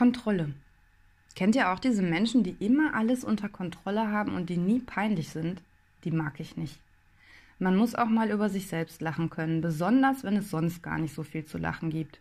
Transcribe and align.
Kontrolle. 0.00 0.54
Kennt 1.36 1.54
ihr 1.56 1.70
auch 1.70 1.78
diese 1.78 2.00
Menschen, 2.00 2.42
die 2.42 2.56
immer 2.58 2.94
alles 2.94 3.22
unter 3.22 3.50
Kontrolle 3.50 4.08
haben 4.10 4.34
und 4.34 4.48
die 4.48 4.56
nie 4.56 4.78
peinlich 4.78 5.28
sind? 5.28 5.60
Die 6.04 6.10
mag 6.10 6.40
ich 6.40 6.56
nicht. 6.56 6.78
Man 7.58 7.76
muss 7.76 7.94
auch 7.94 8.08
mal 8.08 8.30
über 8.30 8.48
sich 8.48 8.66
selbst 8.66 9.02
lachen 9.02 9.28
können, 9.28 9.60
besonders 9.60 10.24
wenn 10.24 10.38
es 10.38 10.48
sonst 10.48 10.82
gar 10.82 10.96
nicht 10.96 11.14
so 11.14 11.22
viel 11.22 11.44
zu 11.44 11.58
lachen 11.58 11.90
gibt. 11.90 12.18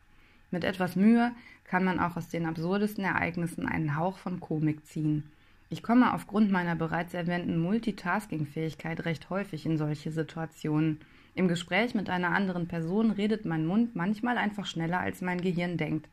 Mit 0.52 0.66
etwas 0.66 0.98
Mühe 0.98 1.32
kann 1.64 1.86
man 1.86 2.02
auch 2.02 2.18
aus 2.18 2.28
den 2.28 2.48
absurdesten 2.48 3.06
Ereignissen 3.06 3.66
einen 3.66 3.96
Hauch 3.96 4.18
von 4.18 4.42
Komik 4.42 4.86
ziehen. 4.86 5.24
Ich 5.70 5.82
komme 5.82 6.14
aufgrund 6.14 6.52
meiner 6.52 6.76
bereits 6.76 7.14
erwähnten 7.14 7.62
Multitasking-Fähigkeit 7.62 9.06
recht 9.06 9.30
häufig 9.30 9.66
in 9.66 9.78
solche 9.78 10.12
Situationen. 10.12 11.00
Im 11.34 11.48
Gespräch 11.48 11.96
mit 11.96 12.10
einer 12.10 12.32
anderen 12.32 12.68
Person 12.68 13.12
redet 13.12 13.46
mein 13.46 13.66
Mund 13.66 13.96
manchmal 13.96 14.38
einfach 14.38 14.66
schneller, 14.66 15.00
als 15.00 15.22
mein 15.22 15.40
Gehirn 15.40 15.78
denkt. 15.78 16.10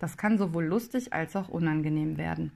Das 0.00 0.16
kann 0.16 0.38
sowohl 0.38 0.64
lustig 0.64 1.12
als 1.12 1.36
auch 1.36 1.48
unangenehm 1.48 2.18
werden. 2.18 2.50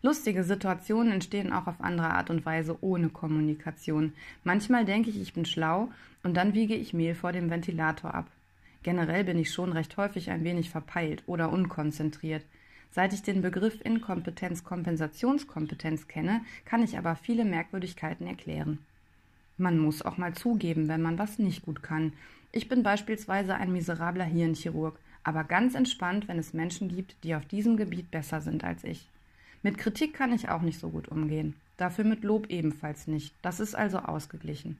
Lustige 0.00 0.44
Situationen 0.44 1.12
entstehen 1.12 1.52
auch 1.52 1.66
auf 1.66 1.80
andere 1.80 2.10
Art 2.10 2.30
und 2.30 2.46
Weise 2.46 2.78
ohne 2.82 3.08
Kommunikation. 3.08 4.12
Manchmal 4.44 4.84
denke 4.84 5.10
ich, 5.10 5.20
ich 5.20 5.34
bin 5.34 5.44
schlau 5.44 5.90
und 6.22 6.36
dann 6.36 6.54
wiege 6.54 6.76
ich 6.76 6.94
Mehl 6.94 7.16
vor 7.16 7.32
dem 7.32 7.50
Ventilator 7.50 8.14
ab. 8.14 8.30
Generell 8.84 9.24
bin 9.24 9.40
ich 9.40 9.52
schon 9.52 9.72
recht 9.72 9.96
häufig 9.96 10.30
ein 10.30 10.44
wenig 10.44 10.70
verpeilt 10.70 11.24
oder 11.26 11.50
unkonzentriert. 11.50 12.44
Seit 12.92 13.12
ich 13.12 13.22
den 13.22 13.42
Begriff 13.42 13.84
Inkompetenz-Kompensationskompetenz 13.84 16.06
kenne, 16.06 16.42
kann 16.64 16.84
ich 16.84 16.96
aber 16.96 17.16
viele 17.16 17.44
Merkwürdigkeiten 17.44 18.28
erklären. 18.28 18.78
Man 19.56 19.78
muss 19.78 20.02
auch 20.02 20.16
mal 20.16 20.34
zugeben, 20.34 20.86
wenn 20.86 21.02
man 21.02 21.18
was 21.18 21.40
nicht 21.40 21.62
gut 21.62 21.82
kann. 21.82 22.12
Ich 22.52 22.68
bin 22.68 22.84
beispielsweise 22.84 23.56
ein 23.56 23.72
miserabler 23.72 24.24
Hirnchirurg 24.24 24.96
aber 25.24 25.44
ganz 25.44 25.74
entspannt, 25.74 26.28
wenn 26.28 26.38
es 26.38 26.52
Menschen 26.52 26.88
gibt, 26.88 27.16
die 27.24 27.34
auf 27.34 27.44
diesem 27.46 27.76
Gebiet 27.76 28.10
besser 28.10 28.40
sind 28.40 28.64
als 28.64 28.84
ich. 28.84 29.08
Mit 29.62 29.78
Kritik 29.78 30.14
kann 30.14 30.32
ich 30.32 30.48
auch 30.48 30.62
nicht 30.62 30.78
so 30.78 30.90
gut 30.90 31.08
umgehen, 31.08 31.54
dafür 31.76 32.04
mit 32.04 32.22
Lob 32.22 32.48
ebenfalls 32.48 33.06
nicht, 33.06 33.34
das 33.42 33.60
ist 33.60 33.74
also 33.74 33.98
ausgeglichen. 33.98 34.78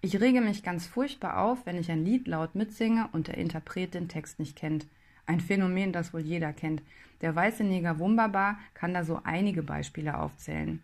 Ich 0.00 0.20
rege 0.20 0.42
mich 0.42 0.62
ganz 0.62 0.86
furchtbar 0.86 1.38
auf, 1.38 1.64
wenn 1.64 1.78
ich 1.78 1.90
ein 1.90 2.04
Lied 2.04 2.26
laut 2.26 2.54
mitsinge 2.54 3.08
und 3.12 3.28
der 3.28 3.38
Interpret 3.38 3.94
den 3.94 4.08
Text 4.08 4.38
nicht 4.38 4.54
kennt. 4.54 4.86
Ein 5.24 5.40
Phänomen, 5.40 5.92
das 5.92 6.12
wohl 6.12 6.20
jeder 6.20 6.52
kennt. 6.52 6.82
Der 7.22 7.34
weiße 7.34 7.64
Neger 7.64 7.98
Wunderbar 7.98 8.58
kann 8.74 8.92
da 8.92 9.02
so 9.02 9.22
einige 9.24 9.62
Beispiele 9.62 10.18
aufzählen. 10.18 10.82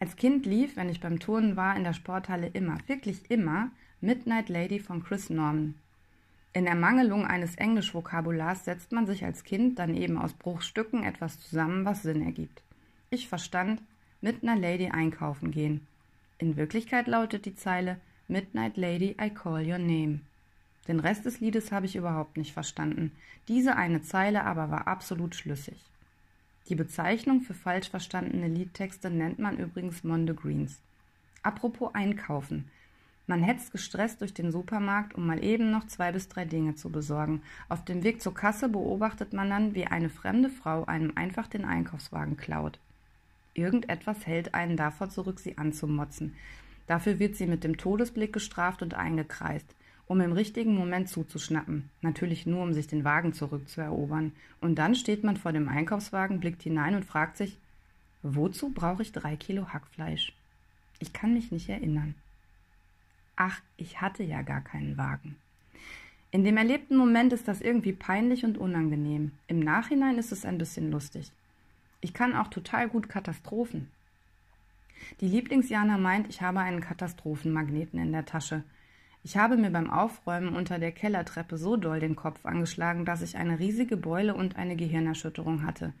Als 0.00 0.16
Kind 0.16 0.44
lief, 0.44 0.76
wenn 0.76 0.90
ich 0.90 1.00
beim 1.00 1.18
Turnen 1.18 1.56
war, 1.56 1.76
in 1.76 1.84
der 1.84 1.94
Sporthalle 1.94 2.48
immer, 2.48 2.76
wirklich 2.88 3.30
immer, 3.30 3.70
Midnight 4.02 4.50
Lady 4.50 4.78
von 4.78 5.02
Chris 5.02 5.30
Norman. 5.30 5.74
In 6.58 6.66
Ermangelung 6.66 7.24
eines 7.24 7.54
Englischvokabulars 7.54 8.64
setzt 8.64 8.90
man 8.90 9.06
sich 9.06 9.24
als 9.24 9.44
Kind 9.44 9.78
dann 9.78 9.94
eben 9.94 10.18
aus 10.18 10.32
Bruchstücken 10.32 11.04
etwas 11.04 11.38
zusammen, 11.38 11.84
was 11.84 12.02
Sinn 12.02 12.20
ergibt. 12.20 12.64
Ich 13.10 13.28
verstand 13.28 13.80
mit 14.20 14.42
einer 14.42 14.56
Lady 14.56 14.88
einkaufen 14.88 15.52
gehen. 15.52 15.86
In 16.38 16.56
Wirklichkeit 16.56 17.06
lautet 17.06 17.44
die 17.44 17.54
Zeile 17.54 18.00
Midnight 18.26 18.76
Lady, 18.76 19.14
I 19.22 19.30
call 19.30 19.64
your 19.64 19.78
name. 19.78 20.18
Den 20.88 20.98
Rest 20.98 21.26
des 21.26 21.38
Liedes 21.38 21.70
habe 21.70 21.86
ich 21.86 21.94
überhaupt 21.94 22.36
nicht 22.36 22.52
verstanden. 22.52 23.12
Diese 23.46 23.76
eine 23.76 24.02
Zeile 24.02 24.42
aber 24.42 24.68
war 24.68 24.88
absolut 24.88 25.36
schlüssig. 25.36 25.78
Die 26.68 26.74
Bezeichnung 26.74 27.40
für 27.42 27.54
falsch 27.54 27.88
verstandene 27.88 28.48
Liedtexte 28.48 29.10
nennt 29.10 29.38
man 29.38 29.58
übrigens 29.58 30.02
Monde 30.02 30.34
Greens. 30.34 30.80
Apropos 31.44 31.94
Einkaufen. 31.94 32.68
Man 33.28 33.42
hetzt 33.42 33.72
gestresst 33.72 34.22
durch 34.22 34.32
den 34.32 34.50
Supermarkt, 34.50 35.14
um 35.14 35.26
mal 35.26 35.44
eben 35.44 35.70
noch 35.70 35.86
zwei 35.86 36.12
bis 36.12 36.30
drei 36.30 36.46
Dinge 36.46 36.76
zu 36.76 36.88
besorgen. 36.88 37.42
Auf 37.68 37.84
dem 37.84 38.02
Weg 38.02 38.22
zur 38.22 38.32
Kasse 38.32 38.70
beobachtet 38.70 39.34
man 39.34 39.50
dann, 39.50 39.74
wie 39.74 39.84
eine 39.84 40.08
fremde 40.08 40.48
Frau 40.48 40.86
einem 40.86 41.12
einfach 41.14 41.46
den 41.46 41.66
Einkaufswagen 41.66 42.38
klaut. 42.38 42.78
Irgendetwas 43.52 44.26
hält 44.26 44.54
einen 44.54 44.78
davor 44.78 45.10
zurück, 45.10 45.40
sie 45.40 45.58
anzumotzen. 45.58 46.36
Dafür 46.86 47.18
wird 47.18 47.36
sie 47.36 47.46
mit 47.46 47.64
dem 47.64 47.76
Todesblick 47.76 48.32
gestraft 48.32 48.80
und 48.80 48.94
eingekreist, 48.94 49.74
um 50.06 50.22
im 50.22 50.32
richtigen 50.32 50.74
Moment 50.74 51.10
zuzuschnappen. 51.10 51.90
Natürlich 52.00 52.46
nur, 52.46 52.62
um 52.62 52.72
sich 52.72 52.86
den 52.86 53.04
Wagen 53.04 53.34
zurückzuerobern. 53.34 54.32
Und 54.62 54.76
dann 54.76 54.94
steht 54.94 55.22
man 55.22 55.36
vor 55.36 55.52
dem 55.52 55.68
Einkaufswagen, 55.68 56.40
blickt 56.40 56.62
hinein 56.62 56.94
und 56.94 57.04
fragt 57.04 57.36
sich, 57.36 57.58
wozu 58.22 58.70
brauche 58.70 59.02
ich 59.02 59.12
drei 59.12 59.36
Kilo 59.36 59.68
Hackfleisch? 59.68 60.32
Ich 60.98 61.12
kann 61.12 61.34
mich 61.34 61.52
nicht 61.52 61.68
erinnern 61.68 62.14
ach, 63.38 63.60
ich 63.76 64.00
hatte 64.00 64.22
ja 64.24 64.42
gar 64.42 64.60
keinen 64.60 64.98
Wagen. 64.98 65.36
In 66.30 66.44
dem 66.44 66.58
erlebten 66.58 66.96
Moment 66.96 67.32
ist 67.32 67.48
das 67.48 67.60
irgendwie 67.60 67.92
peinlich 67.92 68.44
und 68.44 68.58
unangenehm. 68.58 69.30
Im 69.46 69.60
Nachhinein 69.60 70.18
ist 70.18 70.32
es 70.32 70.44
ein 70.44 70.58
bisschen 70.58 70.90
lustig. 70.90 71.32
Ich 72.00 72.12
kann 72.12 72.36
auch 72.36 72.48
total 72.48 72.88
gut 72.88 73.08
Katastrophen. 73.08 73.90
Die 75.20 75.28
Lieblingsjana 75.28 75.96
meint, 75.96 76.28
ich 76.28 76.42
habe 76.42 76.60
einen 76.60 76.80
Katastrophenmagneten 76.80 77.98
in 77.98 78.12
der 78.12 78.26
Tasche. 78.26 78.64
Ich 79.22 79.36
habe 79.36 79.56
mir 79.56 79.70
beim 79.70 79.88
Aufräumen 79.88 80.54
unter 80.54 80.78
der 80.78 80.92
Kellertreppe 80.92 81.56
so 81.56 81.76
doll 81.76 82.00
den 82.00 82.16
Kopf 82.16 82.44
angeschlagen, 82.44 83.04
dass 83.04 83.22
ich 83.22 83.36
eine 83.36 83.58
riesige 83.58 83.96
Beule 83.96 84.34
und 84.34 84.56
eine 84.56 84.76
Gehirnerschütterung 84.76 85.64
hatte. 85.64 85.92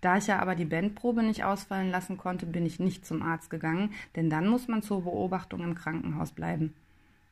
Da 0.00 0.16
ich 0.16 0.26
ja 0.26 0.38
aber 0.38 0.54
die 0.54 0.64
Bandprobe 0.64 1.22
nicht 1.22 1.44
ausfallen 1.44 1.90
lassen 1.90 2.16
konnte, 2.16 2.46
bin 2.46 2.64
ich 2.64 2.80
nicht 2.80 3.04
zum 3.04 3.22
Arzt 3.22 3.50
gegangen, 3.50 3.92
denn 4.16 4.30
dann 4.30 4.48
muss 4.48 4.68
man 4.68 4.82
zur 4.82 5.02
Beobachtung 5.04 5.60
im 5.60 5.74
Krankenhaus 5.74 6.32
bleiben. 6.32 6.74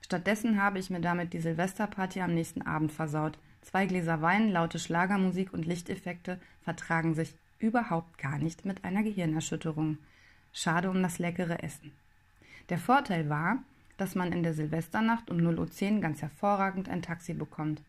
Stattdessen 0.03 0.63
habe 0.63 0.79
ich 0.79 0.91
mir 0.91 1.01
damit 1.01 1.33
die 1.33 1.41
Silvesterparty 1.41 2.21
am 2.21 2.35
nächsten 2.35 2.63
Abend 2.63 2.93
versaut. 2.93 3.39
Zwei 3.63 3.87
Gläser 3.87 4.23
Wein, 4.23 4.51
laute 4.51 4.79
Schlagermusik 4.79 5.53
und 5.53 5.67
Lichteffekte 5.67 6.39
vertragen 6.63 7.15
sich 7.15 7.35
überhaupt 7.59 8.19
gar 8.19 8.39
nicht 8.39 8.65
mit 8.65 8.85
einer 8.85 9.03
Gehirnerschütterung. 9.03 9.99
Schade 10.53 10.91
um 10.91 11.03
das 11.03 11.19
leckere 11.19 11.63
Essen. 11.63 11.93
Der 12.69 12.79
Vorteil 12.79 13.29
war, 13.29 13.59
dass 13.97 14.15
man 14.15 14.33
in 14.33 14.43
der 14.43 14.55
Silvesternacht 14.55 15.31
um 15.31 15.39
0.10 15.39 15.97
Uhr 15.97 16.01
ganz 16.01 16.23
hervorragend 16.23 16.89
ein 16.89 17.03
Taxi 17.03 17.35
bekommt. 17.35 17.83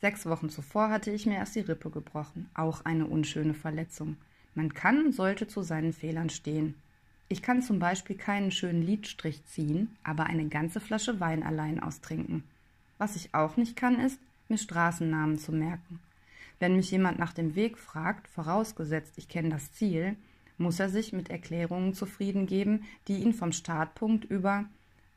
Sechs 0.00 0.24
Wochen 0.24 0.48
zuvor 0.48 0.88
hatte 0.88 1.10
ich 1.10 1.26
mir 1.26 1.36
erst 1.36 1.54
die 1.56 1.60
Rippe 1.60 1.90
gebrochen, 1.90 2.48
auch 2.54 2.84
eine 2.84 3.06
unschöne 3.06 3.54
Verletzung. 3.54 4.16
Man 4.54 4.72
kann 4.72 5.04
und 5.06 5.14
sollte 5.14 5.46
zu 5.46 5.62
seinen 5.62 5.92
Fehlern 5.92 6.30
stehen. 6.30 6.74
Ich 7.28 7.42
kann 7.42 7.62
zum 7.62 7.78
Beispiel 7.78 8.16
keinen 8.16 8.50
schönen 8.50 8.82
Lidstrich 8.82 9.44
ziehen, 9.44 9.94
aber 10.02 10.24
eine 10.24 10.48
ganze 10.48 10.80
Flasche 10.80 11.20
Wein 11.20 11.42
allein 11.42 11.80
austrinken. 11.80 12.44
Was 12.98 13.14
ich 13.14 13.34
auch 13.34 13.56
nicht 13.56 13.76
kann, 13.76 14.00
ist, 14.00 14.18
mir 14.48 14.58
Straßennamen 14.58 15.38
zu 15.38 15.52
merken. 15.52 16.00
Wenn 16.58 16.76
mich 16.76 16.90
jemand 16.90 17.18
nach 17.18 17.32
dem 17.32 17.54
Weg 17.54 17.78
fragt, 17.78 18.26
vorausgesetzt 18.26 19.14
ich 19.16 19.28
kenne 19.28 19.50
das 19.50 19.72
Ziel, 19.72 20.16
muss 20.58 20.80
er 20.80 20.88
sich 20.88 21.12
mit 21.12 21.30
Erklärungen 21.30 21.94
zufrieden 21.94 22.46
geben, 22.46 22.84
die 23.06 23.18
ihn 23.18 23.32
vom 23.32 23.52
Startpunkt 23.52 24.24
über 24.24 24.64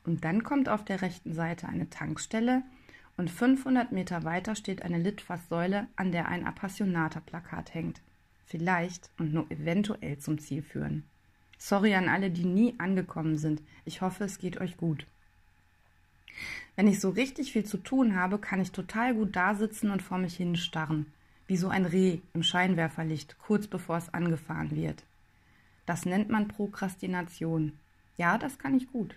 und 0.06 0.24
dann 0.24 0.44
kommt 0.44 0.70
auf 0.70 0.86
der 0.86 1.02
rechten 1.02 1.34
Seite 1.34 1.68
eine 1.68 1.90
Tankstelle, 1.90 2.64
und 3.18 3.30
500 3.30 3.92
Meter 3.92 4.24
weiter 4.24 4.56
steht 4.56 4.82
eine 4.82 4.98
Litfaßsäule, 4.98 5.88
an 5.96 6.12
der 6.12 6.28
ein 6.28 6.46
Appassionata-Plakat 6.46 7.74
hängt. 7.74 8.02
Vielleicht 8.46 9.10
und 9.18 9.34
nur 9.34 9.50
eventuell 9.52 10.18
zum 10.18 10.40
Ziel 10.40 10.62
führen. 10.62 11.04
Sorry 11.58 11.96
an 11.96 12.10
alle, 12.10 12.30
die 12.30 12.46
nie 12.46 12.76
angekommen 12.78 13.38
sind. 13.38 13.62
Ich 13.86 14.02
hoffe, 14.02 14.24
es 14.24 14.40
geht 14.40 14.60
euch 14.60 14.78
gut. 14.78 15.06
Wenn 16.76 16.88
ich 16.88 17.00
so 17.00 17.10
richtig 17.10 17.54
viel 17.54 17.64
zu 17.64 17.78
tun 17.78 18.16
habe, 18.16 18.40
kann 18.40 18.60
ich 18.60 18.72
total 18.72 19.14
gut 19.14 19.36
dasitzen 19.36 19.92
und 19.92 20.02
vor 20.02 20.18
mich 20.18 20.36
hinstarren, 20.36 21.06
wie 21.48 21.58
so 21.58 21.70
ein 21.70 21.86
Reh 21.86 22.20
im 22.34 22.44
Scheinwerferlicht, 22.44 23.38
kurz 23.38 23.68
bevor 23.68 23.98
es 23.98 24.14
angefahren 24.14 24.72
wird. 24.72 25.04
Das 25.86 26.06
nennt 26.06 26.30
man 26.30 26.48
Prokrastination. 26.48 27.74
Ja, 28.18 28.38
das 28.38 28.58
kann 28.58 28.76
ich 28.76 28.92
gut. 28.92 29.16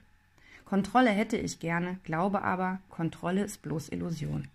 Kontrolle 0.67 1.11
hätte 1.11 1.37
ich 1.37 1.61
gerne, 1.61 2.01
glaube 2.03 2.43
aber, 2.43 2.81
Kontrolle 2.91 3.45
ist 3.45 3.63
bloß 3.63 3.89
Illusion. 3.91 4.49